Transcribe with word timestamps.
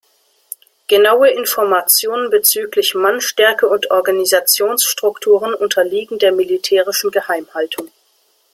Genaue 0.87 1.27
Informationen 1.29 2.31
bezüglich 2.31 2.95
Mannstärke 2.95 3.67
und 3.67 3.91
Organisationsstrukturen 3.91 5.53
unterliegen 5.53 6.17
der 6.17 6.31
militärischen 6.31 7.11
Geheimhaltung. 7.11 7.91